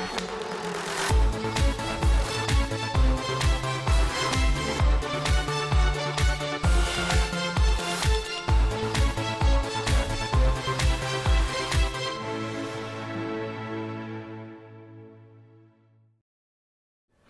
[0.00, 0.49] Thank you.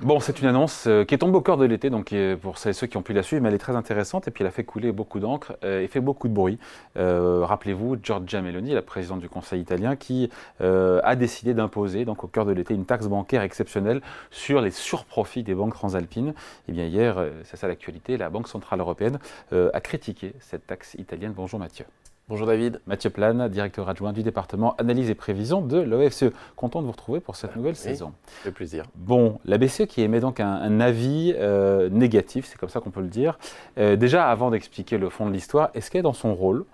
[0.03, 2.87] Bon, c'est une annonce euh, qui est tombée au cœur de l'été, donc pour ceux
[2.87, 4.64] qui ont pu la suivre, mais elle est très intéressante et puis elle a fait
[4.64, 6.59] couler beaucoup d'encre euh, et fait beaucoup de bruit.
[6.96, 12.29] Euh, rappelez-vous, Giorgia Meloni, la présidente du Conseil italien, qui a décidé d'imposer, donc au
[12.29, 14.00] cœur de l'été, une taxe bancaire exceptionnelle
[14.31, 16.29] sur les surprofits des banques transalpines.
[16.29, 16.32] Et
[16.71, 19.19] eh bien hier, c'est ça l'actualité, la Banque centrale européenne
[19.53, 21.32] a critiqué cette taxe italienne.
[21.36, 21.85] Bonjour Mathieu.
[22.30, 22.80] Bonjour David.
[22.86, 26.26] Mathieu Plane, directeur adjoint du département analyse et prévision de l'OFCE.
[26.54, 28.12] Content de vous retrouver pour cette nouvelle saison.
[28.44, 28.84] C'est plaisir.
[28.94, 33.00] Bon, la BCE qui émet donc un, avis euh, négatif, c'est comme ça qu'on peut
[33.00, 33.36] le dire.
[33.78, 36.66] Euh, déjà, avant d'expliquer le fond de l'histoire, est-ce qu'elle est dans son rôle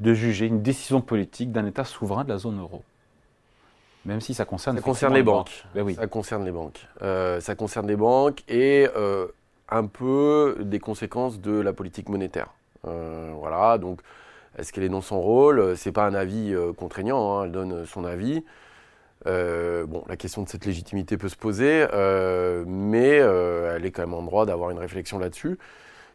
[0.00, 2.82] de juger une décision politique d'un État souverain de la zone euro?
[4.06, 5.64] Même si ça concerne, ça concerne les banques.
[5.76, 5.94] Ben oui.
[5.94, 6.88] Ça concerne les banques.
[7.02, 8.88] Euh, ça concerne les banques et
[9.68, 12.48] un peu des conséquences de la politique monétaire.
[12.82, 14.00] voilà, donc
[14.58, 15.76] est-ce qu'elle est dans son rôle?
[15.76, 18.44] C'est pas un avis euh, contraignant, hein, elle donne son avis.
[19.26, 24.02] Euh, bon, la question de cette légitimité peut se poser, euh, mais elle est quand
[24.02, 25.58] même en droit d'avoir une réflexion là-dessus,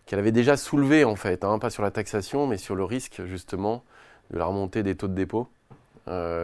[0.05, 3.23] qu'elle avait déjà soulevée en fait, hein, pas sur la taxation, mais sur le risque
[3.25, 3.83] justement
[4.31, 5.47] de la remontée des taux de dépôt.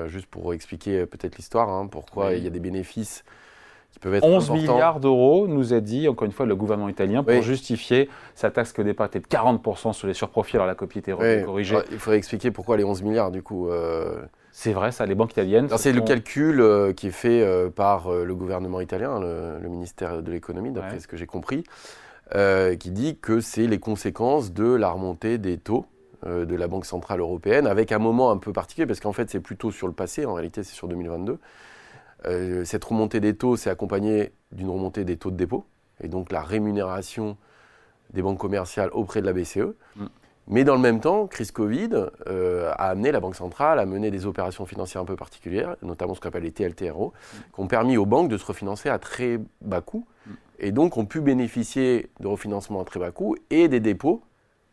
[0.08, 3.24] juste pour expliquer peut-être l'histoire, hein, pourquoi il y a des bénéfices
[4.04, 8.52] 11 milliards d'euros, nous a dit, encore une fois, le gouvernement italien, pour justifier sa
[8.52, 11.78] taxe que au départ était de 40% sur les surprofits, alors la copie était corrigée.
[11.92, 13.70] Il faudrait expliquer pourquoi les 11 milliards, du coup.
[13.70, 14.22] Euh,
[14.52, 15.68] c'est vrai, ça, les banques italiennes.
[15.78, 20.32] C'est le calcul euh, qui est fait euh, par le gouvernement italien, le, ministère de
[20.32, 21.64] l'économie, d'après ce que j'ai compris,
[22.32, 25.86] qui dit que c'est les conséquences de la remontée des taux
[26.26, 29.40] de la Banque Centrale Européenne, avec un moment un peu particulier, parce qu'en fait, c'est
[29.40, 31.38] plutôt sur le passé, en réalité, c'est sur 2022.
[32.28, 35.66] Euh, cette remontée des taux s'est accompagnée d'une remontée des taux de dépôt,
[36.02, 37.38] et donc la rémunération
[38.14, 39.76] des banques commerciales auprès de la BCE.
[39.96, 40.06] Mm.
[40.48, 41.90] Mais dans le même temps, crise Covid
[42.28, 46.14] euh, a amené la Banque centrale à mener des opérations financières un peu particulières, notamment
[46.14, 47.38] ce qu'on appelle les TLTRO, mm.
[47.54, 50.32] qui ont permis aux banques de se refinancer à très bas coût, mm.
[50.60, 54.22] et donc ont pu bénéficier de refinancement à très bas coût et des dépôts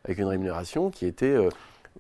[0.05, 1.49] avec une rémunération qui était euh,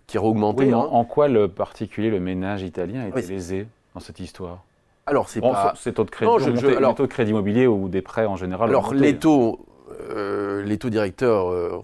[0.06, 0.72] qui augmentée.
[0.72, 0.78] Hein.
[0.78, 4.64] en, quoi le particulier, le ménage italien, a été lésé dans cette histoire?
[5.06, 5.74] Alors, c'est pas.
[5.76, 6.30] C'est taux de crédit,
[6.96, 9.66] taux de crédit immobilier ou des prêts en général Alors, les taux,
[10.10, 11.80] euh, les taux directeurs euh,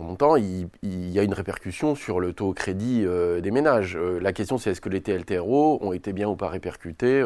[0.82, 3.96] il, y a une répercussion sur le taux crédit euh, des ménages.
[3.96, 7.24] la question, c'est est-ce que les TLTRO ont été bien ou pas répercutés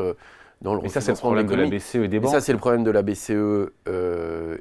[0.62, 2.32] dans le Mais ça, c'est le problème de, la BCE et des banques.
[2.32, 3.72] ça, c'est le problème de la BCE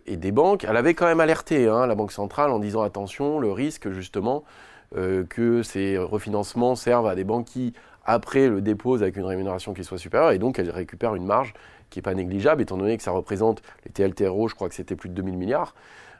[0.05, 0.65] et des banques.
[0.67, 4.43] Elle avait quand même alerté, hein, la Banque centrale, en disant attention, le risque, justement,
[4.93, 7.73] que ces refinancements servent à des banques qui
[8.05, 11.53] après le dépose avec une rémunération qui soit supérieure, et donc elle récupère une marge
[11.89, 14.95] qui n'est pas négligeable, étant donné que ça représente les TLTRO, je crois que c'était
[14.95, 15.75] plus de 2000 milliards.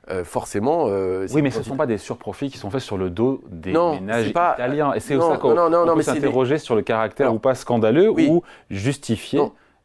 [0.09, 0.87] Euh, forcément.
[0.87, 3.43] Euh, oui, mais ce ne sont pas des surprofits qui sont faits sur le dos
[3.51, 4.93] des ménages italiens.
[4.93, 9.39] Et c'est ça qu'on peut s'interroger sur le caractère ou pas scandaleux ou justifié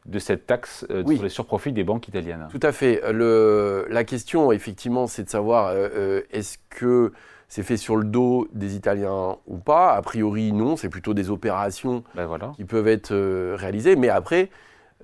[0.05, 2.47] de cette taxe euh, sur les surprofits des banques italiennes.
[2.49, 3.01] Tout à fait.
[3.11, 5.73] Le, la question, effectivement, c'est de savoir
[6.31, 7.11] est-ce que
[7.47, 10.75] c'est fait sur le dos des Italiens ou pas A priori, non.
[10.75, 13.95] C'est plutôt des opérations ben qui peuvent être euh, réalisées.
[13.95, 14.49] Mais après,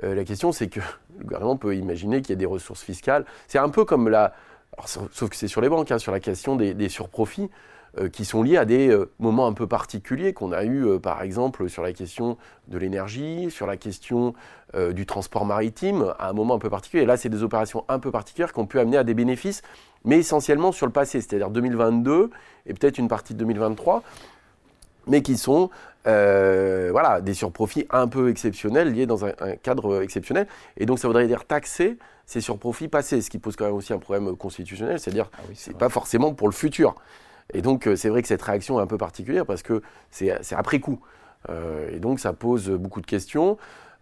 [0.04, 0.82] euh, la question, c'est que
[1.20, 3.26] le gouvernement peut imaginer qu'il y a des ressources fiscales.
[3.48, 4.34] C'est un peu comme la.
[4.86, 7.50] sauf que c'est sur les banques, hein, sur la question des, surprofits.
[8.00, 11.70] Euh, qui sont liés à des moments un peu particuliers qu'on a eu, par exemple,
[11.70, 14.34] sur la question de l'énergie, sur la question
[14.96, 17.04] du transport maritime, à un moment un peu particulier.
[17.04, 19.62] Et là, c'est des opérations un peu particulières qui ont pu amener à des bénéfices
[20.06, 22.30] mais essentiellement sur le passé, c'est-à-dire 2022
[22.66, 24.04] et peut-être une partie de 2023,
[25.08, 25.70] mais qui sont
[26.06, 29.32] euh, voilà, des surprofits un peu exceptionnels liés dans un,
[29.62, 30.48] cadre exceptionnel.
[30.78, 33.94] Et donc ça voudrait dire taxer ces surprofits passés, ce qui pose quand même aussi
[33.94, 36.96] un problème constitutionnel, c'est-à-dire ah oui, c'est pas forcément pour le futur.
[37.54, 39.82] Et donc euh, c'est vrai que cette réaction est un peu particulière parce que
[40.12, 41.00] c'est après coup.
[41.50, 43.58] Euh, et donc ça pose beaucoup de questions.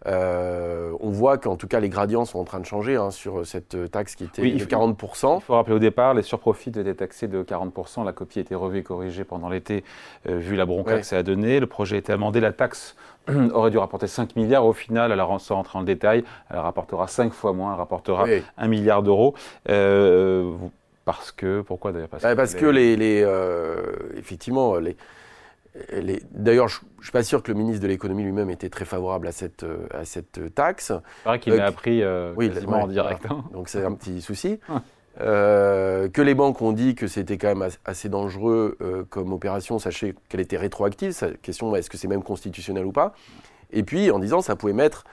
[0.06, 3.46] Euh, on voit qu'en tout cas les gradients sont en train de changer hein, sur
[3.46, 5.36] cette taxe qui était de 40%.
[5.36, 8.04] Il faut rappeler au départ, les surprofits étaient taxés de 40%.
[8.04, 9.84] La copie a été revue et corrigée pendant l'été,
[10.28, 11.60] euh, vu la bronca que ça a donné.
[11.60, 12.40] Le projet a été amendé.
[12.40, 12.96] La taxe
[13.54, 14.66] aurait dû rapporter 5 milliards.
[14.66, 18.26] Au final, alors sans rentrer en détail, elle rapportera 5 fois moins, elle rapportera
[18.58, 19.34] 1 milliard d'euros.
[19.68, 20.52] Euh,
[21.04, 22.08] parce que, pourquoi d'ailleurs?
[22.08, 23.26] Parce, parce, que, les, les
[24.16, 24.96] effectivement, les,
[26.32, 29.26] D'ailleurs, je ne suis pas sûr que le ministre de l'économie lui-même était très favorable
[29.26, 30.92] à cette, euh, à cette taxe.
[31.22, 33.24] C'est vrai qu'il l'a appris euh, quasiment en direct.
[33.30, 33.44] Hein.
[33.52, 34.58] Donc c'est un petit souci.
[35.20, 38.78] Euh, que les banques ont dit que c'était quand même assez dangereux
[39.10, 41.14] comme opération, sachez qu'elle était rétroactive.
[41.20, 43.12] La question est-ce que c'est même constitutionnel ou pas?
[43.72, 45.04] Et puis en disant ça pouvait mettre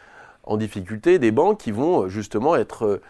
[0.43, 3.01] en difficulté des banques qui vont justement être euh,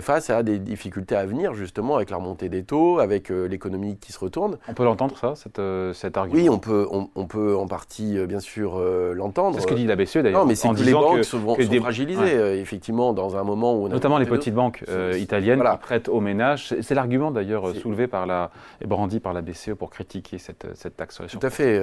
[0.00, 3.96] face à des difficultés à venir, justement, avec la remontée des taux, avec euh, l'économie
[3.96, 4.58] qui se retourne.
[4.68, 8.40] On peut l'entendre, ça, euh, cet argument Oui, on peut, on, peut en partie, bien
[8.40, 8.78] sûr,
[9.14, 9.56] l'entendre.
[9.56, 10.40] C'est ce que dit la BCE, d'ailleurs.
[10.40, 13.86] Non, mais c'est que les banques sont, fragilisées, effectivement, dans un moment où...
[13.86, 14.84] On Notamment les petites banques
[15.16, 16.74] italiennes qui prêtent aux ménages.
[16.80, 18.50] C'est l'argument, d'ailleurs, soulevé par la,
[18.80, 21.80] et brandi par la BCE pour critiquer cette, cette taxe sur les Tout à fait,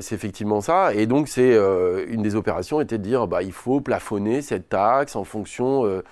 [0.00, 0.94] c'est effectivement ça.
[0.94, 1.56] Et donc, c'est
[2.08, 6.02] une des opérations était de dire, bah, il faut plafonner cette taxe en fonction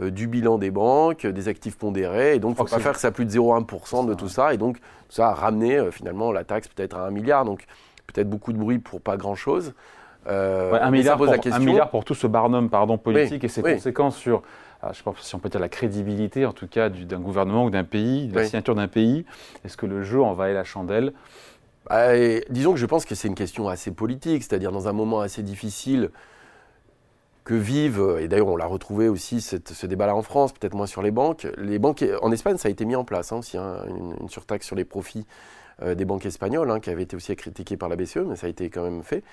[0.00, 2.36] euh, du bilan des banques, des actifs pondérés.
[2.36, 4.54] Et donc, il ne faut pas faire que ça plus de 0,1% de tout ça.
[4.54, 4.78] Et donc,
[5.08, 7.44] ça a ramené euh, finalement la taxe peut-être à 1 milliard.
[7.44, 7.64] Donc,
[8.06, 9.74] peut-être beaucoup de bruit pour pas grand-chose.
[10.28, 14.16] Euh, un, milliard pour, un milliard pour tout ce barnum pardon, politique et ses conséquences
[14.16, 14.42] sur,
[14.82, 17.20] ah, je ne sais pas si on peut dire la crédibilité en tout cas d'un
[17.20, 19.24] gouvernement ou d'un pays, de la signature d'un pays.
[19.64, 21.12] Est-ce que le jeu en valait la chandelle?
[21.88, 22.08] Bah,
[22.50, 25.42] Disons que je pense que c'est une question assez politique, c'est-à-dire dans un moment assez
[25.42, 26.10] difficile,
[27.48, 31.00] que vivent, et d'ailleurs on l'a retrouvé aussi ce débat-là en France, peut-être moins sur
[31.00, 31.46] les banques.
[31.56, 34.66] Les banques, en Espagne, ça a été mis en place hein, aussi, hein, une, surtaxe
[34.66, 35.24] sur les profits
[35.80, 38.48] euh, des banques espagnoles, hein, qui avait été aussi critiquée par la BCE, mais ça
[38.48, 39.24] a été quand même fait.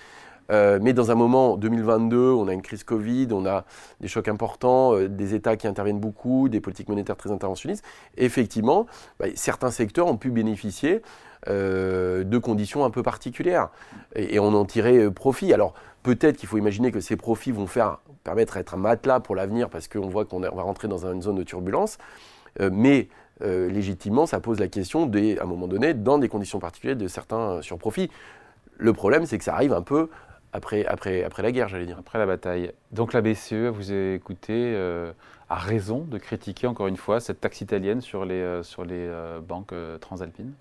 [0.50, 3.66] Euh, mais dans un moment, 2022, on a une crise Covid, on a
[4.00, 7.84] des chocs importants, euh, des États qui interviennent beaucoup, des politiques monétaires très interventionnistes.
[8.16, 8.86] effectivement,
[9.20, 11.02] bah, certains secteurs ont pu bénéficier
[11.48, 13.70] de conditions un peu particulières
[14.16, 15.54] et, on en tirait profit.
[15.54, 15.76] Alors,
[16.06, 19.72] Peut-être qu'il faut imaginer que ces profits vont faire, permettre d'être un matelas pour l'avenir
[19.72, 21.98] parce qu'on voit qu'on va rentrer dans une zone de turbulence.
[22.62, 23.10] Euh, mais
[23.42, 27.08] euh, légitimement, ça pose la question, à un moment donné, dans des conditions particulières, de
[27.08, 28.12] certains surprofits.
[28.78, 30.12] Le problème, c'est que ça arrive un peu
[30.54, 31.98] après, après, après la guerre, j'allais dire.
[31.98, 32.72] Après la bataille.
[32.92, 35.12] Donc la BCE, vous écouté, euh,
[35.50, 39.10] a raison de critiquer encore une fois cette taxe italienne sur les, sur les
[39.42, 40.54] banques transalpines?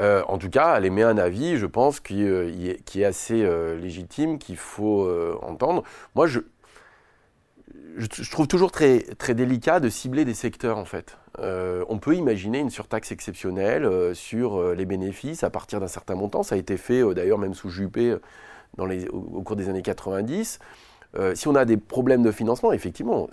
[0.00, 2.50] Euh, en tout cas, elle émet un avis, je pense, qui, euh,
[2.94, 5.08] est, assez euh, légitime, qu'il faut
[5.42, 5.82] entendre.
[6.14, 6.40] Moi, je,
[8.30, 11.18] trouve toujours très, très délicat de cibler des secteurs, en fait.
[11.38, 16.42] on peut imaginer une surtaxe exceptionnelle sur les bénéfices à partir d'un certain montant.
[16.42, 18.16] Ça a été fait, d'ailleurs, même sous Juppé
[18.78, 20.58] au, cours des années 90.
[21.34, 23.28] si on a des problèmes de financement, effectivement,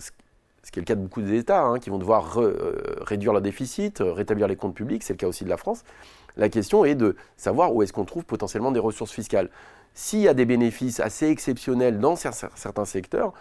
[0.62, 2.38] ce qui est le cas de beaucoup d'États, hein, qui vont devoir
[3.00, 5.84] réduire leur déficit, rétablir les comptes publics, c'est le cas aussi de la France.
[6.36, 9.50] La question est de savoir où est-ce qu'on trouve potentiellement des ressources fiscales.
[9.94, 13.32] S'il y a des bénéfices assez exceptionnels dans certains secteurs,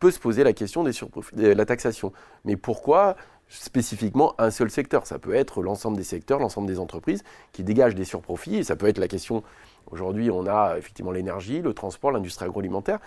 [0.00, 2.12] peut se poser la question de la taxation.
[2.44, 3.16] Mais pourquoi
[3.48, 5.06] spécifiquement un seul secteur?
[5.06, 7.22] Ça peut être l'ensemble des secteurs, l'ensemble des entreprises
[7.52, 8.56] qui dégagent des surprofits.
[8.56, 9.42] Et ça peut être la question,
[9.90, 12.98] aujourd'hui on a effectivement l'énergie, le transport, l'industrie agroalimentaire.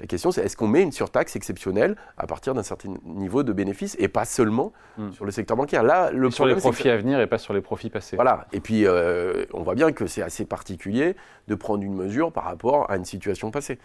[0.00, 3.52] La question, c'est est-ce qu'on met une surtaxe exceptionnelle à partir d'un certain niveau de
[3.52, 5.12] bénéfices et pas seulement hmm.
[5.12, 5.82] sur le secteur bancaire?
[5.82, 8.16] Là, le sur les profits à venir et pas sur les profits passés.
[8.16, 8.46] Voilà.
[8.52, 11.16] Et puis, euh, on voit bien que c'est assez particulier
[11.48, 13.78] de prendre une mesure par rapport à une situation passée.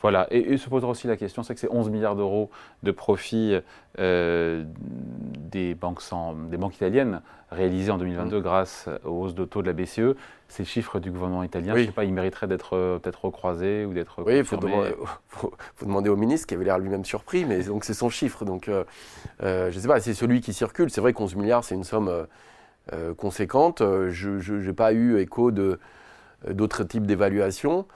[0.00, 2.50] Voilà, et, il se posera aussi la question, c'est que ces 11 milliards d'euros
[2.82, 3.56] de profits
[3.98, 4.64] euh,
[5.50, 6.02] des, banques
[6.50, 8.42] des banques italiennes réalisés en 2022 mm.
[8.42, 10.16] grâce aux hausses de taux de la BCE,
[10.48, 11.74] c'est le chiffre du gouvernement italien.
[11.74, 14.22] Je ne sais pas, il mériterait d'être euh, peut-être recroisé ou d'être.
[14.24, 14.56] Oui, il faut,
[15.82, 18.44] demander au ministre qui avait l'air lui-même surpris, mais donc c'est son chiffre.
[18.44, 18.84] Donc euh,
[19.40, 20.90] je ne sais pas, c'est celui qui circule.
[20.90, 22.26] C'est vrai qu'11 milliards, c'est une somme
[23.16, 23.80] conséquente.
[23.80, 27.86] Je n'ai pas eu écho d'autres types d'évaluations.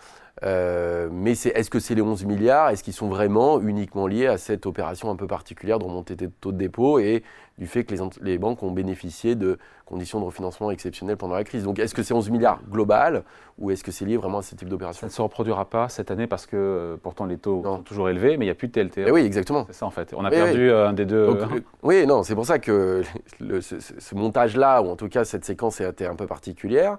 [0.45, 2.69] Euh, mais est-ce que c'est les 11 milliards?
[2.69, 6.29] Est-ce qu'ils sont vraiment uniquement liés à cette opération un peu particulière de remontée des
[6.29, 7.23] taux de dépôt et
[7.57, 11.65] du fait que les, banques ont bénéficié de conditions de refinancement exceptionnelles pendant la crise?
[11.65, 13.23] Donc est-ce que c'est 11 milliards global
[13.59, 15.01] ou est-ce que c'est lié vraiment à ce type d'opération?
[15.01, 18.11] Ça ne se reproduira pas cette année parce que euh, pourtant les taux sont toujours
[18.11, 19.05] élevés, mais il n'y a plus de TLT.
[19.07, 19.65] Eh oui, exactement.
[19.69, 20.13] C'est ça en fait.
[20.15, 21.35] On a perdu euh, un des deux.
[21.83, 23.03] oui, non, c'est pour ça que
[23.41, 26.99] ce, ce montage-là, ou en tout cas cette séquence a été un peu particulière.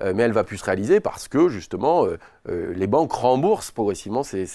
[0.00, 2.18] Euh, mais elle va plus se réaliser parce que justement euh,
[2.48, 4.46] euh, les banques remboursent progressivement ces,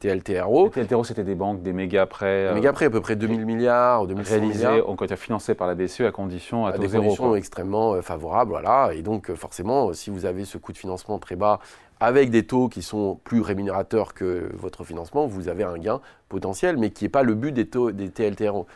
[0.00, 0.64] TLTRO.
[0.64, 2.52] Les TLTRO, c'était des banques, des méga prêts.
[2.54, 4.88] Méga prêts, à peu près 2000 milliards, 2100 réalisés, milliards.
[4.88, 8.90] ont été financés par la BCE à condition à, à des conditions extrêmement favorables, voilà.
[8.94, 11.60] Et donc forcément, si vous avez ce coût de financement très bas
[12.00, 16.76] avec des taux qui sont plus rémunérateurs que votre financement, vous avez un gain potentiel,
[16.76, 18.66] mais qui n'est pas le but des, taux, des TLTRO,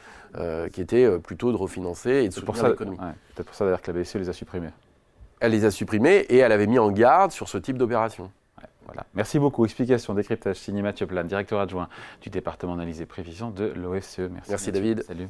[0.73, 2.99] qui était plutôt de refinancer et de soutenir l'économie.
[3.35, 4.71] Peut-être pour ça d'ailleurs que la BCE les a supprimés
[5.40, 8.30] elle les a supprimés et elle avait mis en garde sur ce type d'opération.
[8.87, 9.04] voilà.
[9.14, 9.64] Merci beaucoup.
[9.64, 11.88] Explication, décryptage, signé Mathieu Plan, directeur adjoint
[12.23, 14.18] du département d'analyse et prévision de l'OFCE.
[14.18, 15.02] Merci, Merci David.
[15.04, 15.28] Salut.